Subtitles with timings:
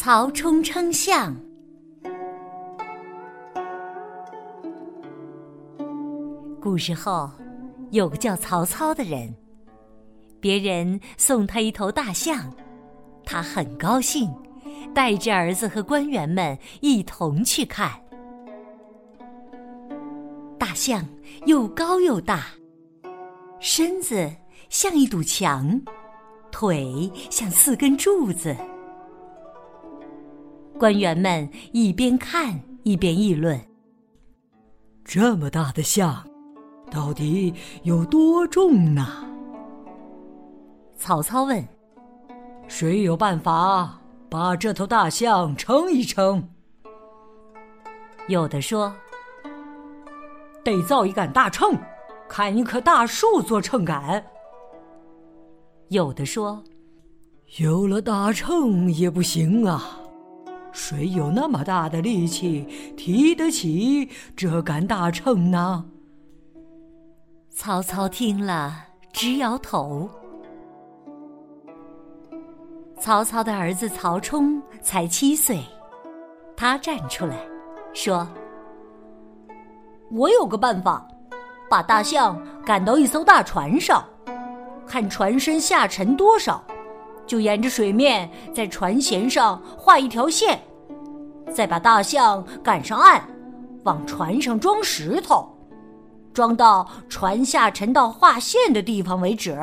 [0.00, 1.34] 曹冲称象。
[6.62, 7.28] 古时候，
[7.90, 9.34] 有个叫曹操的人，
[10.38, 12.48] 别人送他一头大象，
[13.24, 14.32] 他很高兴，
[14.94, 17.90] 带着儿子和官员们一同去看。
[20.56, 21.04] 大象
[21.44, 22.44] 又高又大，
[23.58, 24.30] 身子
[24.68, 25.82] 像一堵墙，
[26.52, 28.54] 腿像四根柱子。
[30.78, 33.60] 官员们一边看一边议论
[35.04, 36.24] ：“这么大的象，
[36.88, 39.04] 到底有多重呢？”
[40.96, 41.66] 曹操问
[42.68, 44.00] ：“谁有办法
[44.30, 46.48] 把这头大象称一称？”
[48.28, 48.94] 有的说
[50.62, 51.76] ：“得造一杆大秤，
[52.28, 54.24] 砍一棵大树做秤杆。”
[55.88, 56.62] 有的说
[57.58, 59.97] ：“有了大秤也不行啊。”
[60.88, 65.84] 谁有那么大的力气提得起这杆大秤呢？
[67.50, 70.08] 曹操听了直摇头。
[72.98, 75.60] 曹操的儿子曹冲才七岁，
[76.56, 77.36] 他站出来，
[77.92, 78.26] 说
[80.10, 81.06] ：“我有个办法，
[81.68, 84.02] 把大象赶到一艘大船上，
[84.86, 86.64] 看船身下沉多少，
[87.26, 90.58] 就沿着水面在船舷上画一条线。”
[91.52, 93.22] 再把大象赶上岸，
[93.84, 95.48] 往船上装石头，
[96.32, 99.58] 装到船下沉到划线的地方为止，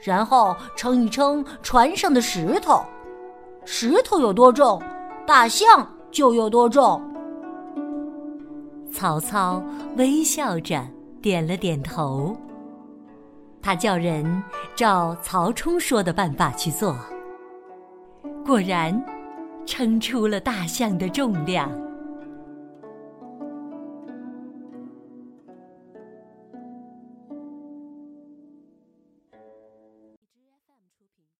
[0.00, 2.82] 然后称一称船上的石头，
[3.64, 4.82] 石头有多重，
[5.26, 7.00] 大象就有多重。
[8.92, 9.62] 曹操
[9.96, 10.82] 微笑着
[11.20, 12.36] 点了点头，
[13.62, 14.42] 他叫人
[14.74, 16.96] 照曹冲说的办法去做，
[18.44, 19.17] 果然。
[19.68, 21.87] 称出了大象的重量。